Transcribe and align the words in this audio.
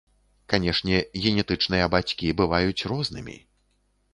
Канешне, 0.53 0.97
генетычныя 1.25 1.91
бацькі 1.97 2.33
бываюць 2.41 2.85
рознымі. 2.93 3.37